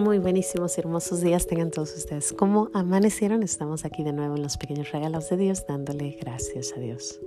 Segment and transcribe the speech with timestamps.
[0.00, 2.32] Muy buenísimos y hermosos días tengan todos ustedes.
[2.32, 3.42] ¿Cómo amanecieron?
[3.42, 7.20] Estamos aquí de nuevo en los pequeños regalos de Dios, dándole gracias a Dios.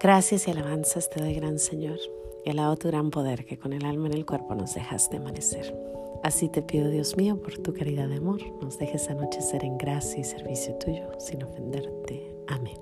[0.00, 2.00] Gracias y alabanzas te doy, gran Señor,
[2.44, 5.18] y alabo tu gran poder que con el alma en el cuerpo nos dejas de
[5.18, 5.72] amanecer.
[6.24, 10.18] Así te pido, Dios mío, por tu caridad de amor, nos dejes anochecer en gracia
[10.18, 12.28] y servicio tuyo, sin ofenderte.
[12.48, 12.76] Amén.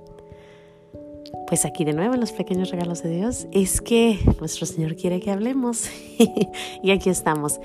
[1.46, 5.20] Pues aquí de nuevo en los pequeños regalos de Dios es que nuestro Señor quiere
[5.20, 5.88] que hablemos
[6.82, 7.60] y aquí estamos.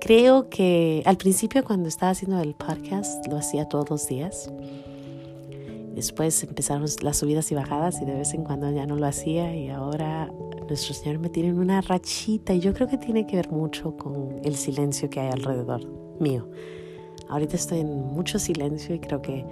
[0.00, 4.50] Creo que al principio cuando estaba haciendo el podcast lo hacía todos los días.
[5.94, 9.54] Después empezaron las subidas y bajadas y de vez en cuando ya no lo hacía
[9.56, 10.30] y ahora
[10.68, 13.96] nuestro Señor me tiene en una rachita y yo creo que tiene que ver mucho
[13.96, 15.80] con el silencio que hay alrededor
[16.20, 16.48] mío.
[17.28, 19.44] Ahorita estoy en mucho silencio y creo que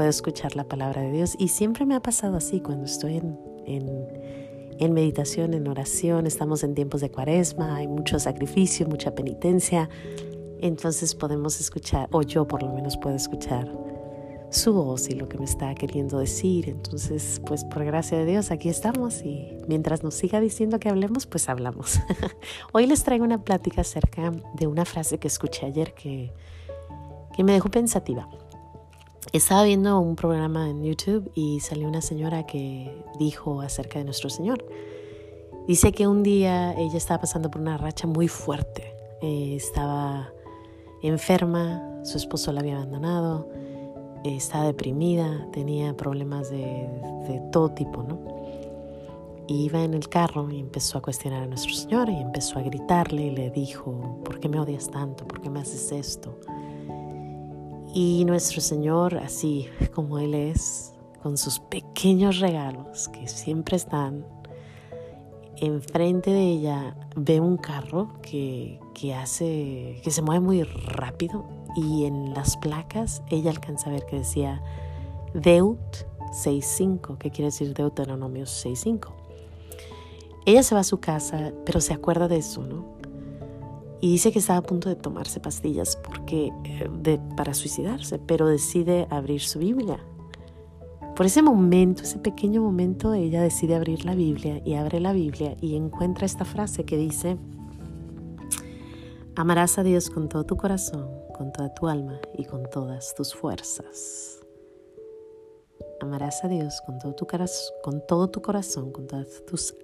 [0.00, 3.38] puedo escuchar la palabra de Dios y siempre me ha pasado así cuando estoy en,
[4.78, 9.90] en, meditación, en oración, estamos en tiempos de cuaresma, hay mucho sacrificio, mucha penitencia,
[10.62, 13.70] entonces podemos escuchar, o yo por lo menos puedo escuchar
[14.48, 16.70] su voz y lo que me está queriendo decir.
[16.70, 21.26] Entonces, pues por gracia de Dios, aquí estamos y mientras nos siga diciendo que hablemos,
[21.26, 22.00] pues hablamos.
[22.72, 26.32] Hoy les traigo una plática acerca de una frase que escuché ayer que,
[27.36, 28.30] que me dejó pensativa.
[29.32, 34.28] Estaba viendo un programa en YouTube y salió una señora que dijo acerca de nuestro
[34.28, 34.64] Señor.
[35.68, 38.92] Dice que un día ella estaba pasando por una racha muy fuerte.
[39.22, 40.32] Eh, estaba
[41.02, 43.48] enferma, su esposo la había abandonado,
[44.24, 46.88] estaba deprimida, tenía problemas de,
[47.52, 48.18] todo tipo, ¿no?
[49.46, 52.62] Y iba en el carro y empezó a cuestionar a nuestro Señor y empezó a
[52.62, 55.24] gritarle y le dijo, ¿por qué me odias tanto?
[55.24, 56.36] ¿Por qué me haces esto?
[57.94, 64.24] Y nuestro Señor, así como Él es, con sus pequeños regalos que siempre están
[65.56, 71.44] enfrente de ella, ve un carro que, que hace, que se mueve muy rápido
[71.76, 74.62] y en las placas ella alcanza a ver que decía
[75.34, 75.78] Deut
[76.32, 79.12] 65, que quiere decir Deuteronomio 65.
[80.46, 82.99] Ella se va a su casa, pero se acuerda de eso, ¿no?
[84.00, 89.06] Y dice que estaba a punto de tomarse pastillas porque, eh, para suicidarse, pero decide
[89.10, 89.98] abrir su Biblia.
[91.14, 95.54] Por ese momento, ese pequeño momento, ella decide abrir la Biblia y abre la Biblia
[95.60, 97.36] y encuentra esta frase que dice,
[99.36, 103.34] amarás a Dios con todo tu corazón, con toda tu alma y con todas tus
[103.34, 104.40] fuerzas.
[106.00, 107.26] Amarás a Dios con todo tu,
[107.82, 109.74] con todo tu corazón, con, todas tus,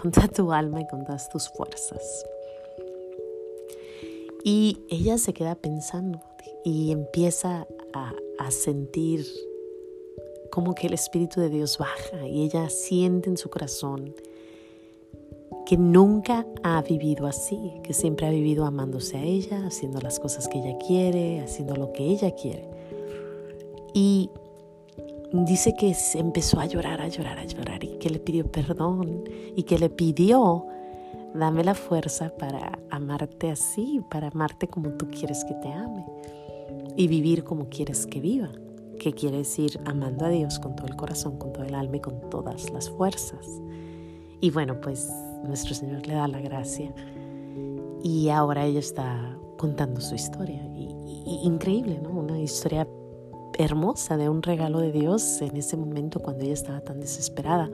[0.00, 2.24] con toda tu alma y con todas tus fuerzas.
[4.44, 6.20] Y ella se queda pensando
[6.64, 9.26] y empieza a, a sentir
[10.50, 14.14] como que el Espíritu de Dios baja y ella siente en su corazón
[15.68, 20.48] que nunca ha vivido así, que siempre ha vivido amándose a ella, haciendo las cosas
[20.48, 22.66] que ella quiere, haciendo lo que ella quiere.
[23.92, 24.30] Y
[25.32, 29.24] dice que se empezó a llorar, a llorar, a llorar y que le pidió perdón
[29.54, 30.66] y que le pidió,
[31.34, 36.04] dame la fuerza para amarte así, para amarte como tú quieres que te ame
[36.96, 38.50] y vivir como quieres que viva,
[38.98, 42.00] que quiere decir amando a Dios con todo el corazón, con todo el alma y
[42.00, 43.46] con todas las fuerzas.
[44.40, 45.08] Y bueno, pues
[45.44, 46.92] nuestro Señor le da la gracia
[48.02, 50.62] y ahora ella está contando su historia.
[51.44, 52.10] Increíble, ¿no?
[52.10, 52.88] Una historia
[53.58, 57.70] hermosa de un regalo de Dios en ese momento cuando ella estaba tan desesperada.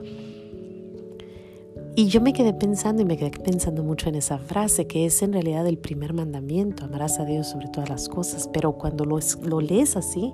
[1.97, 5.21] Y yo me quedé pensando y me quedé pensando mucho en esa frase que es
[5.21, 9.17] en realidad el primer mandamiento, amarás a Dios sobre todas las cosas, pero cuando lo,
[9.43, 10.33] lo lees así,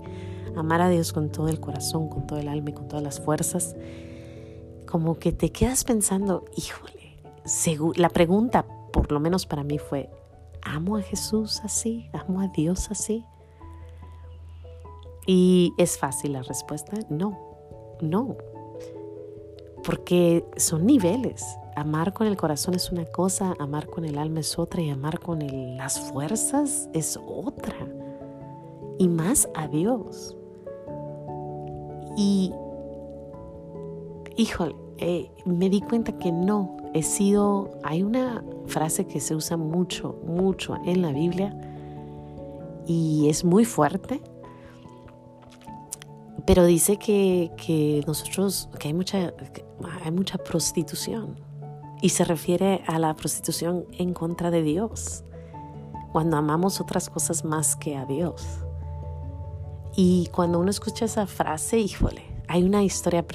[0.55, 3.19] amar a Dios con todo el corazón, con todo el alma y con todas las
[3.19, 3.75] fuerzas,
[4.87, 7.19] como que te quedas pensando, híjole,
[7.95, 10.09] la pregunta, por lo menos para mí, fue,
[10.63, 12.09] ¿amo a Jesús así?
[12.13, 13.23] ¿Amo a Dios así?
[15.27, 17.37] Y es fácil la respuesta, no,
[18.01, 18.35] no,
[19.83, 21.45] porque son niveles.
[21.75, 25.19] Amar con el corazón es una cosa, amar con el alma es otra y amar
[25.19, 25.39] con
[25.77, 27.75] las fuerzas es otra.
[28.99, 30.35] Y más a Dios.
[32.17, 32.51] Y
[34.35, 39.57] híjole, eh, me di cuenta que no, he sido, hay una frase que se usa
[39.57, 41.55] mucho, mucho en la Biblia
[42.85, 44.21] y es muy fuerte,
[46.45, 49.33] pero dice que, que nosotros, que hay mucha,
[50.03, 51.35] hay mucha prostitución
[52.01, 55.23] y se refiere a la prostitución en contra de Dios,
[56.11, 58.43] cuando amamos otras cosas más que a Dios.
[59.95, 63.25] Y cuando uno escucha esa frase, híjole, hay una historia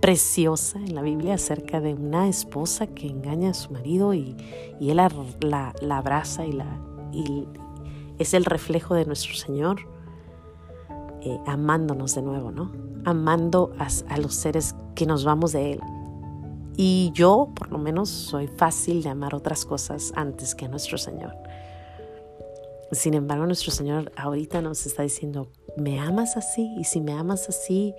[0.00, 4.36] preciosa en la Biblia acerca de una esposa que engaña a su marido y,
[4.80, 5.00] él
[5.40, 6.80] la, abraza y, la,
[7.12, 7.48] y
[8.18, 9.80] es el reflejo de nuestro Señor
[11.22, 12.70] eh, amándonos de nuevo, ¿no?
[13.06, 15.80] Amando a, a los seres que nos vamos de Él.
[16.76, 21.34] Y yo, por lo menos, soy fácil de amar otras cosas antes que nuestro Señor.
[22.92, 27.48] Sin embargo, nuestro Señor ahorita nos está diciendo, me amas así y si me amas
[27.48, 27.94] así,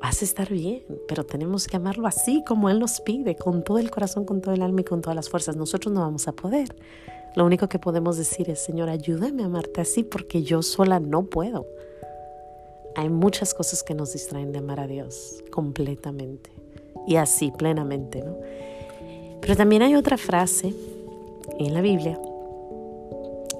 [0.00, 3.78] vas a estar bien, pero tenemos que amarlo así como Él nos pide, con todo
[3.78, 5.56] el corazón, con todo el alma y con todas las fuerzas.
[5.56, 6.74] Nosotros no vamos a poder.
[7.36, 11.24] Lo único que podemos decir es, Señor, ayúdame a amarte así porque yo sola no
[11.26, 11.66] puedo.
[12.98, 16.50] Hay muchas cosas que nos distraen de amar a Dios completamente
[17.06, 18.36] y así plenamente, ¿no?
[19.40, 20.74] Pero también hay otra frase
[21.60, 22.20] en la Biblia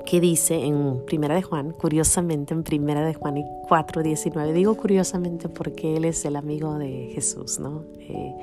[0.05, 3.37] que dice en Primera de Juan, curiosamente en Primera de Juan
[3.69, 7.85] 4:19, digo curiosamente porque él es el amigo de Jesús, ¿no?
[8.01, 8.35] Eh,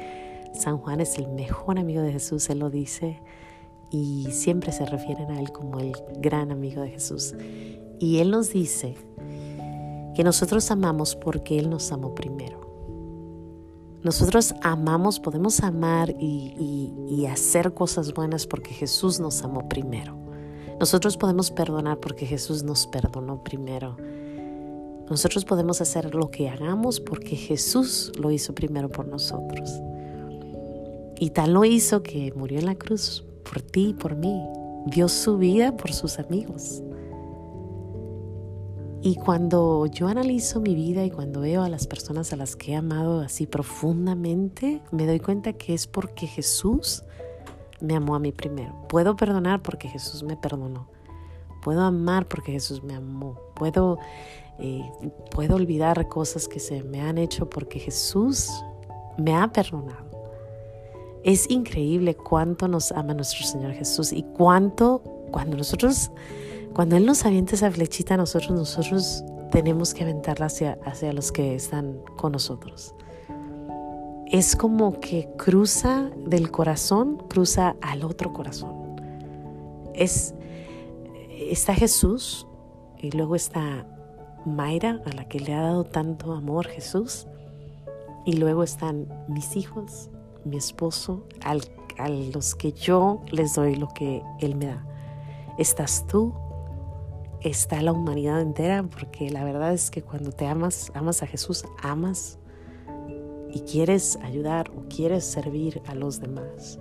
[0.53, 3.19] San Juan es el mejor amigo de Jesús, él lo dice
[3.91, 7.35] y siempre se refieren a él como el gran amigo de Jesús.
[7.99, 8.95] Y él nos dice
[10.15, 12.65] que nosotros amamos porque él nos amó primero.
[14.05, 20.15] Nosotros amamos, podemos amar y, hacer cosas buenas porque Jesús nos amó primero.
[20.79, 23.97] Nosotros podemos perdonar porque Jesús nos perdonó primero.
[25.09, 29.71] Nosotros podemos hacer lo que hagamos porque Jesús lo hizo primero por nosotros.
[31.19, 34.39] Y tal lo hizo que murió en la cruz por ti y por mí.
[34.85, 36.83] Dio su vida por sus amigos.
[39.05, 42.71] Y cuando yo analizo mi vida y cuando veo a las personas a las que
[42.71, 47.03] he amado así profundamente, me doy cuenta que es porque Jesús
[47.79, 48.73] me amó a mí primero.
[48.89, 50.87] Puedo perdonar porque Jesús me perdonó.
[51.61, 53.37] Puedo amar porque Jesús me amó.
[53.53, 53.99] Puedo,
[54.57, 54.81] eh,
[55.29, 58.49] puedo olvidar cosas que se me han hecho porque Jesús
[59.19, 60.09] me ha perdonado.
[61.23, 66.09] Es increíble cuánto nos ama nuestro Señor Jesús y cuánto cuando nosotros,
[66.75, 71.55] cuando Él nos avienta esa flechita, nosotros, nosotros tenemos que aventarla hacia, hacia los que
[71.55, 72.93] están con nosotros
[74.27, 78.95] es como que cruza del corazón, cruza al otro corazón.
[79.93, 80.33] Es,
[81.39, 82.47] está Jesús
[82.97, 83.87] y luego está
[84.45, 87.27] Mayra, a la que le ha dado tanto amor Jesús,
[88.25, 90.09] y luego están mis hijos,
[90.43, 94.85] mi esposo, a los que yo les doy lo que Él me da.
[95.57, 96.33] Estás tú,
[97.45, 101.65] está la humanidad entera, porque la verdad es que cuando te amas, amas a Jesús,
[101.81, 102.39] amas
[103.53, 106.79] y quieres ayudar o quieres servir a los demás.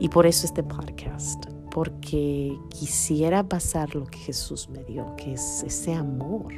[0.00, 5.62] Y por eso este podcast, porque quisiera pasar lo que Jesús me dio, que es
[5.62, 6.52] ese amor,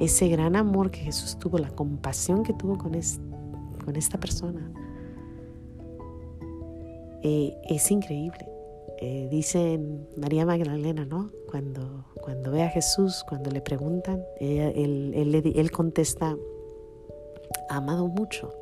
[0.00, 2.92] ese gran amor que Jesús tuvo, la compasión que tuvo con,
[3.84, 4.72] con esta persona.
[7.22, 8.57] Eh, es increíble.
[9.00, 9.78] Eh, dice
[10.16, 11.30] María Magdalena, ¿no?
[11.48, 16.36] Cuando, cuando ve a Jesús, cuando le preguntan, él, él, él contesta,
[17.68, 18.52] ha amado mucho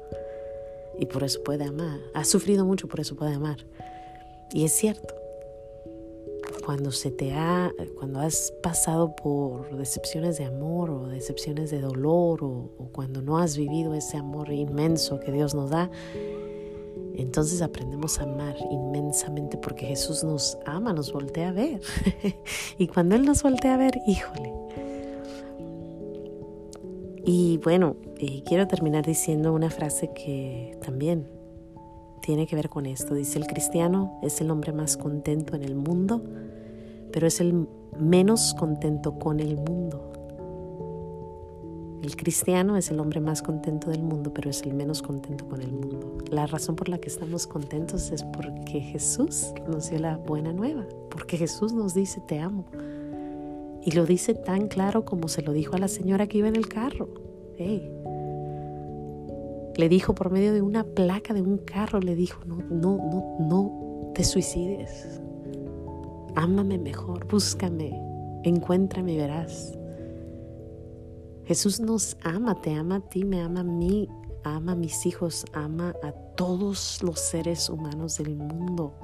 [0.99, 2.01] y por eso puede amar.
[2.15, 3.67] Ha sufrido mucho, por eso puede amar.
[4.53, 5.15] Y es cierto.
[6.65, 12.43] Cuando se te ha, cuando has pasado por decepciones de amor o decepciones de dolor
[12.43, 15.91] o, o cuando no has vivido ese amor inmenso que Dios nos da,
[17.23, 21.81] entonces aprendemos a amar inmensamente porque Jesús nos ama, nos voltea a ver.
[22.79, 24.53] y cuando Él nos voltea a ver, híjole,
[27.29, 31.27] y bueno, eh, quiero terminar diciendo una frase que también
[32.23, 33.15] tiene que ver con esto.
[33.15, 36.23] Dice, el cristiano es el hombre más contento en el mundo,
[37.13, 37.67] pero es el
[37.99, 40.13] menos contento con el mundo.
[42.01, 45.61] El cristiano es el hombre más contento del mundo, pero es el menos contento con
[45.61, 46.06] el mundo.
[46.31, 50.85] La razón por la que estamos contentos es porque Jesús nos dio la buena nueva,
[51.11, 52.65] porque Jesús nos dice, te amo.
[53.83, 56.57] Y lo dice tan claro como se lo dijo a la señora que iba en
[56.57, 57.09] el carro.
[59.77, 63.37] Le dijo por medio de una placa de un carro, le dijo, no, no, no,
[63.39, 65.21] no te suicides.
[66.35, 67.93] Ámame mejor, búscame,
[68.43, 69.79] encuéntrame y verás.
[71.45, 74.09] Jesús nos ama, te ama a ti, me ama a mí,
[74.55, 78.95] ama a mis hijos, ama a todos los seres humanos del mundo.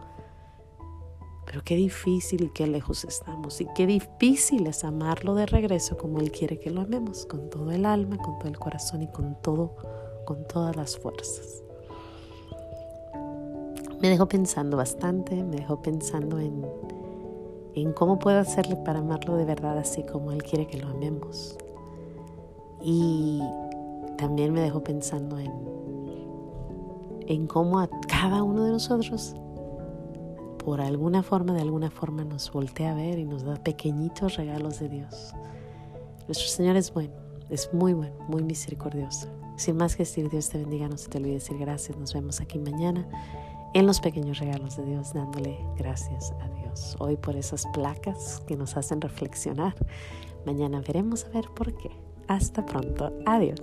[1.47, 6.21] Pero qué difícil y qué lejos estamos y qué difícil es amarlo de regreso como
[6.21, 9.41] Él quiere que lo amemos, con todo el alma, con todo el corazón y con
[9.43, 9.77] todo,
[10.25, 11.63] con todas las fuerzas.
[14.01, 16.65] Me dejó pensando bastante, me dejó pensando en,
[17.75, 21.57] en cómo puedo hacerle para amarlo de verdad así como Él quiere que lo amemos.
[22.85, 23.41] Y
[24.17, 25.73] también me dejó pensando en
[27.27, 29.35] en cómo a cada uno de nosotros,
[30.59, 34.79] por alguna forma, de alguna forma, nos voltea a ver y nos da pequeñitos regalos
[34.79, 35.35] de Dios.
[36.27, 37.15] Nuestro Señor es bueno,
[37.51, 39.29] es muy bueno, muy misericordioso.
[39.57, 41.97] Sin más que decir, Dios te bendiga, no se te olvide decir gracias.
[41.99, 43.07] Nos vemos aquí mañana
[43.75, 46.97] en los pequeños regalos de Dios, dándole gracias a Dios.
[47.01, 49.75] Hoy por esas placas que nos hacen reflexionar.
[50.47, 51.91] Mañana veremos a ver por qué.
[52.29, 53.13] Hasta pronto.
[53.27, 53.61] Adiós.